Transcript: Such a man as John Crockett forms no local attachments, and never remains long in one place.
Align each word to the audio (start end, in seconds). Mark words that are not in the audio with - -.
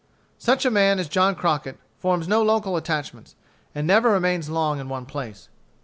Such 0.39 0.65
a 0.65 0.71
man 0.71 0.97
as 0.97 1.07
John 1.07 1.35
Crockett 1.35 1.77
forms 1.99 2.27
no 2.27 2.41
local 2.41 2.75
attachments, 2.75 3.35
and 3.75 3.85
never 3.85 4.09
remains 4.09 4.49
long 4.49 4.79
in 4.79 4.89
one 4.89 5.05
place. 5.05 5.47